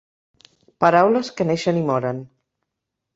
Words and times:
Paraules 0.85 1.29
que 1.41 1.47
neixen 1.49 1.79
i 1.83 1.83
moren. 1.91 2.23